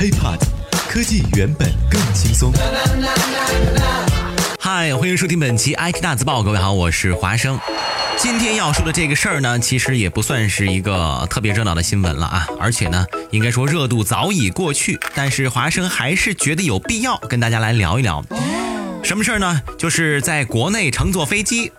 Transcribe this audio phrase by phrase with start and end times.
[0.00, 0.38] HiPod，
[0.88, 2.50] 科技原本更轻松。
[4.58, 7.60] 嗨，欢迎收听本期 IT 大字报，各位好，我是华生。
[8.16, 18.24] 今天要说的这个事儿呢，其实也不算是一个特别热闹的新闻了啊，而且呢，应该说热度早已过去，但是华生还是觉得有必要跟大家来聊一聊。
[19.02, 19.60] 什么事儿呢？
[19.76, 21.70] 就是在国内乘坐飞机。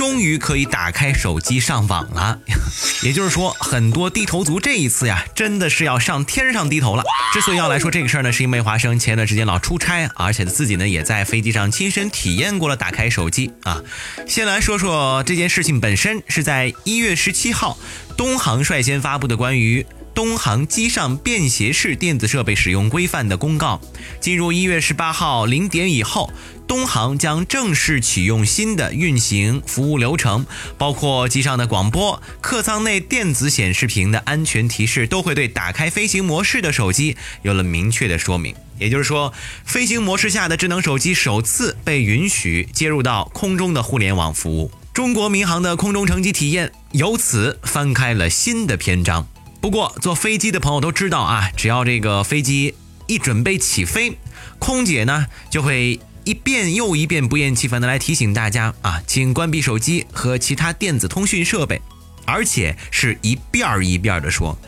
[0.00, 2.38] 终于可以打开手机上网了，
[3.04, 7.04] 也就是说，很多低头族这一次呀，真的是要上天上低头了。
[7.34, 13.82] 之所以要来说这个事儿呢，是因为华生前段时间老出差，而且自己呢也在飞机上亲身体验过了打开手机啊。
[14.26, 17.76] 先来说说这件事情本身，是在一月十七号，
[18.16, 19.84] 东航率先发布的关于。
[20.14, 23.80] 东航机上便携式电子设备使用规范的公告，
[24.20, 26.30] 进入一月十八号零点以后，
[26.66, 30.44] 东航将正式启用新的运行服务流程，
[30.76, 38.54] 包括机上的广播、客舱内电子显示屏的安全提示，都会对打开飞行模式的手机有了明确的说明。
[38.78, 39.32] 也就是说，
[39.64, 44.70] 飞行模式下的智能手机首次被允许接入到空中的互联网服务。
[44.92, 49.26] 中国民航的空中乘机体验由此翻开了新的篇章。
[49.60, 52.74] 不过，坐飞机的朋友都知道啊，只要这个飞机
[53.06, 54.16] 一准备起飞，
[54.58, 61.82] 空姐呢就会一遍又一遍不厌其烦的来提醒大家啊，请关闭手机和其他电子通讯设备，
[62.24, 64.58] 而且是一遍儿一遍儿的说。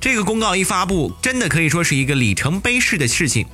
[0.00, 3.46] 这个公告一发布，真的可以说是一个里程碑式的事情。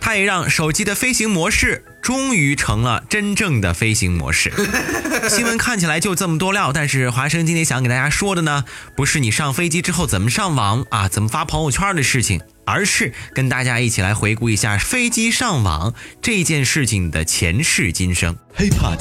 [0.00, 4.50] 它也让手机的飞行模式终于成了真正的飞行模式。
[5.28, 8.64] 新闻看起来就这么多料，但是华生今天想给大家说的呢，
[8.96, 15.92] 不是你上飞机之后怎么上网啊，怎么发朋友圈的事情，而是跟大家一起来回顾一下飞机上网
[16.22, 18.34] 这件事情的前世今生。
[18.56, 18.96] HiPod，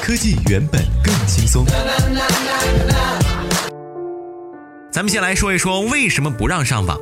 [0.00, 1.66] 科技原本更轻松。
[4.92, 6.96] 咱们先来说一说为什么不让上网。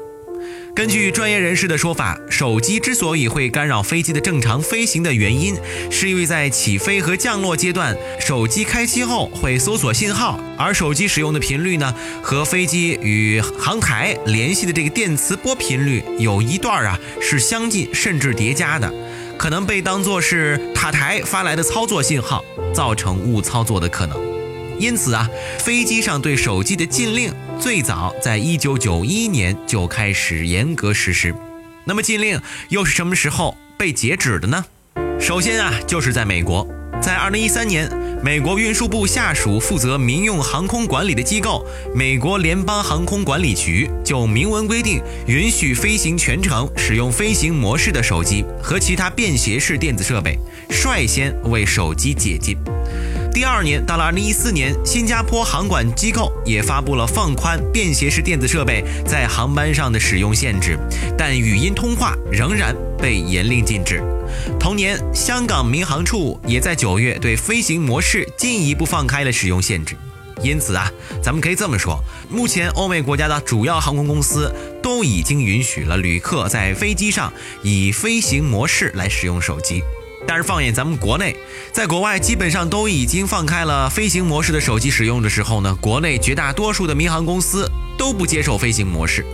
[0.75, 5.57] 根据专业人士的说法，手机之所以会干扰飞机的正常飞行的原因，
[5.91, 18.93] 是因为在起飞和降落阶段，手机开机后会搜索信号，而手机使用的频率呢，和飞机与航台联系的这个电磁波频率有一段啊是相近甚至叠加的，
[19.37, 24.30] 可能被当作是塔台发来的操作信号，造成误操作的可能。
[24.81, 27.31] 因此啊，飞机上对手机的禁令
[27.61, 31.35] 最早在一九九一年就开始严格实施。
[31.85, 34.65] 那么禁令又是什么时候被截止的呢？
[35.21, 36.67] 首先啊，就是在美国，
[37.03, 37.91] 在二零一三年，
[38.25, 41.63] 美国运输部下属负责民用航空管理的机构——
[41.95, 50.39] 美国联邦航空管理局就明文规定，允许飞行全程使用飞行模式的手机和其他便携式电子设备，
[50.71, 52.57] 率先为手机解禁。
[53.41, 60.79] 第二年，到了二零一四年，新加坡航管机构也发布了放宽便携式电子设备在航班上的使用限制，
[61.17, 64.03] 但语音通话仍然被严令禁止。
[64.59, 69.97] 同年，香港民航处也在九月对飞行模式进一步放开了使用限制。
[70.43, 79.83] 因此啊，咱们可以这么说，目前欧美国家的主要航空公司都已经允许了旅客在飞机上以飞行模式来使用手机。
[80.27, 81.35] 但是放眼咱们国内，
[81.73, 89.25] 在国外基本上都已经放开了飞行模式的手机使用的时候呢，国内绝大多数的民航公司都不接受飞行模式。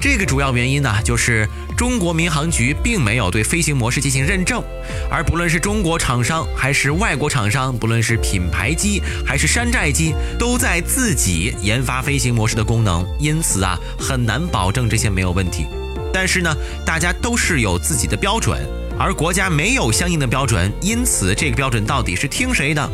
[0.00, 4.62] 这个主要原因呢，就是中国民航局并没有对飞行模式进行认证，
[5.10, 15.66] 而不论是中国厂商还是外国厂商，不论是品牌机还是山寨机，都在自己研发飞行模式的功能，因此啊，很难保证这些没有问题。
[16.12, 16.56] 但是呢，
[16.86, 18.64] 大家都是有自己的标准。
[18.98, 22.90] 而国家没有相应的标准，因此这个标准到底是听谁的，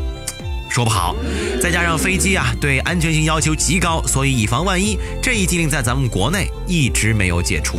[0.68, 1.16] 说不好。
[1.62, 7.78] 再加上飞机啊对安全性要求极高，所以以防万一，这一禁令在咱们国内一直没有解除，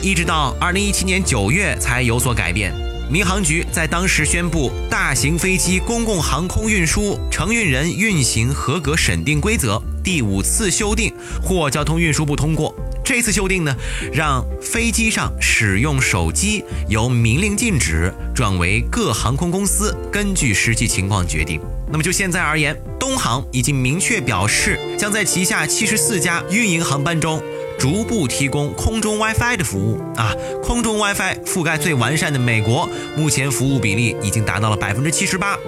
[0.00, 2.72] 一直到二零一七年九月才有所改变。
[3.10, 11.12] 民航局在当时宣布《大型飞机公共航空运输承运人运行合格审定规则》第五次修订
[11.42, 12.74] 获交通运输部通过。
[13.04, 13.74] 这次修订呢，
[14.12, 21.60] 让飞机上使用手机由明令禁止转为各航空公司根据实际情况决定。
[21.90, 27.42] 那么就现在而言，东航已经明确表示，将在旗下七十四家运营航班中。
[27.82, 30.32] 逐步提供空中 WiFi 的服务啊，
[30.62, 35.58] 空中 WiFi 覆盖最完善的美国，目前服务比例已经达到了百分之七十八。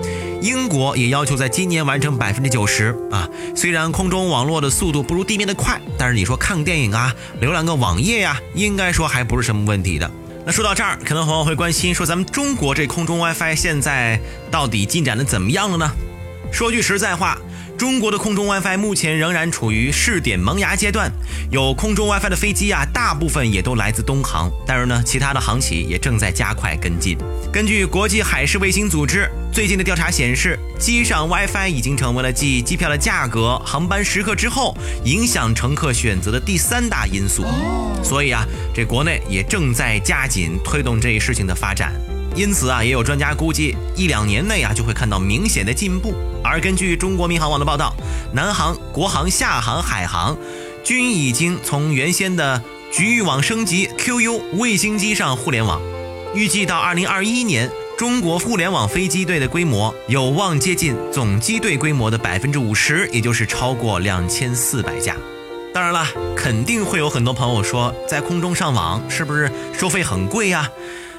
[0.41, 3.29] 英国也要求在今年完成百分之九十啊。
[3.57, 7.13] 虽然空中网络的速度不如地面的快，但是你说看电影啊，
[7.43, 10.09] 浏览个网页呀，应该说还不是什么问题的。
[10.47, 14.21] 那说到这儿，可能朋友会关心，说咱们中国这空中 WiFi 现在
[14.53, 15.91] 到底进展的怎么样了呢？
[16.53, 17.37] 说句实在话。
[17.85, 21.13] 中国的空中 WiFi 目前仍然处于试点萌芽阶段，
[21.51, 24.51] 有空中 WiFi 的飞机啊，大部分也都来自东航。
[24.67, 27.19] 但是呢，其他的航企也正在加快跟进。
[27.53, 37.45] 根据国际海事卫星组织最近的调查显示，机上 WiFi 已经成为了继机票的价格、航班时刻之后，影响乘客选择的第三大因素。
[38.03, 41.93] 所以啊，这国内也正在加紧推动这一事情的发展。
[42.35, 46.15] 因此啊，也有专家估计，一两年内啊就会看到明显的进步。
[46.43, 47.95] 而根据中国民航网的报道，
[48.33, 50.37] 南航、国航、厦航、海航
[50.83, 52.61] 均已经从原先的
[52.93, 55.81] 局域网升级 QU 卫星机上互联网。
[56.35, 65.17] 预计到二零二一年，中国互联网飞机队的规模有望接近总机队规模的百分之五十，也就是超过两千四百架。
[65.73, 66.05] 当然了，
[66.37, 70.69] 肯定会有很多朋友说，在空中上网是不是收费很贵呀？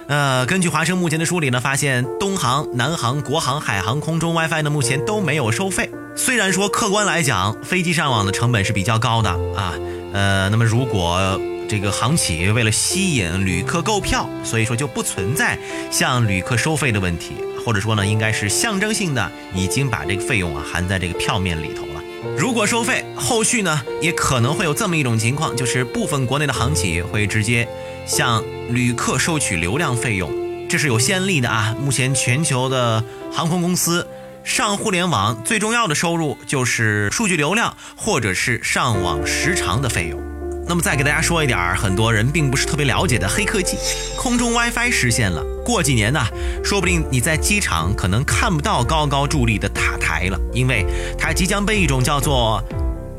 [0.08, 5.90] 呃，根据华生目前的梳理呢，发现东航、南航、国航、海航空中 WiFi 呢，目前都没有收费。
[6.16, 9.74] 虽然说客观来讲，飞机上网的成本是比较高的啊，
[10.14, 15.58] 呃，那么如果这个航企为了吸引旅客购票，所以说就不存在
[15.90, 22.02] 向旅客收费的问题，或者说呢，应该是象征性的已经把这个费用啊含在这个票面里头了。
[22.38, 27.68] 如果收费，后续呢也可能会有这么一种情况，就是部分国内的航企会直接。
[28.06, 30.32] 向旅客收取流量费用，
[30.70, 31.76] 这是有先例的啊。
[31.80, 34.08] 目前全球的航空公司
[34.44, 40.22] 上互联网最重要的收入就是数据流量或者是上网时长的费用。
[40.68, 43.78] 那么再给大家说一点，很多人并不是特别了解的黑科技，
[44.18, 45.44] 空中 WiFi 实现了。
[45.64, 46.20] 过几年呢，
[46.64, 50.86] 说不定你在机场可能看不到高高伫立的塔台了，因为
[51.20, 52.64] 它即将被一种叫做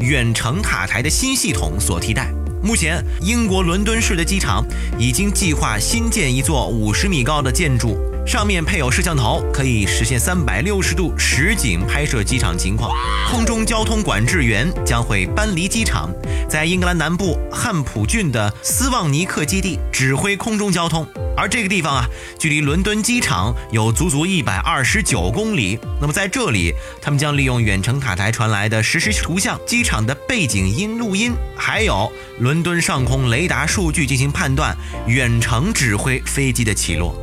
[0.00, 2.33] 远程塔台的新系统所替代。
[2.62, 4.64] 目前，英国伦敦市的机场
[4.99, 12.90] 已经计划新建一座五十米高的建筑，上面配有摄像头，可以实现三百六十度实景拍摄机场情况。
[13.31, 16.11] 空中交通管制员将会搬离机场，
[16.50, 21.06] 在英格兰南部汉普郡的斯旺尼克基地指挥空中交通。
[21.37, 22.05] 而这个地方啊，
[22.37, 25.78] 距离伦敦机场有足足一百二十九公里。
[26.00, 34.76] 那么在这里，他们将利用远程塔台传来的实时图像、机场的背景音录音，还有伦敦上空雷达数据进行判断，
[35.06, 37.17] 远程指挥飞机的起落。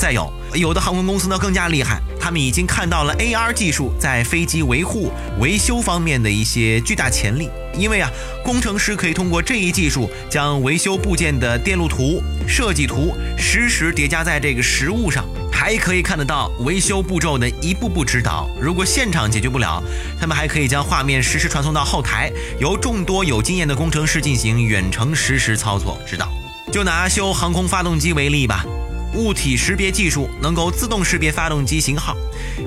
[0.00, 7.50] 再有，有的航空公司呢更加厉害，他们已经看到了 AR 技术在飞机维护、维修方面的一些巨大潜力。
[7.76, 8.10] 因为啊，
[8.42, 18.48] 工程师可以通过这一技术，将维修部件的电路图、设计图实时叠加在这个实物上，还可以看得到维修步骤的一步步指导。
[18.58, 19.82] 如果现场解决不了，
[20.18, 26.26] 他们还可以将画面实时传送到后台，由众多有经验的工程师进行远程实时操作指导。
[26.72, 28.64] 就拿修航空发动机为例吧。
[29.14, 32.16] 物体识别技术能够自动识别发动机型号，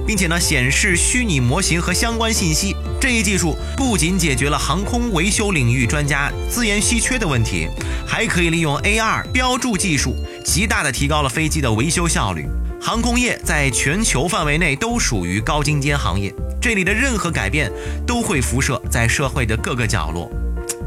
[0.06, 2.75] 并且呢显示虚拟模型和相关信息。
[3.00, 7.68] 这一技术不仅解决了航空维修领域专家资源稀缺的问题，
[8.06, 12.45] 还可以利用 AR 标注技术，极大的提高了飞机的维修效率。
[12.81, 17.72] 航空业在全球范围内都属于高精尖行业，这里的任何改变
[18.06, 20.30] 都会辐射在社会的各个角落。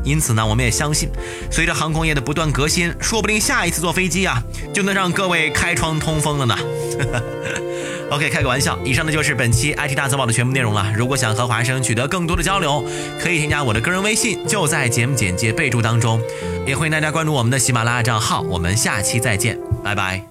[0.07, 1.11] 因此呢，我们也相信，
[1.51, 4.41] 随着航空业的不断革新，说不定下一次坐飞机啊，
[4.73, 6.57] 就能让各位开窗通风了呢。
[8.09, 8.79] OK，开个玩笑。
[8.85, 10.93] 以上呢就是本期 IT 大字报的全部内容了。
[10.97, 12.85] 如果想和华生取得更多的交流，
[13.21, 16.23] 可以添加我的个人微信，就在节目简介备注当中。
[16.65, 18.43] 也欢迎大家关注我们的喜马拉雅账号。
[18.43, 20.27] 我们下期再见，拜拜。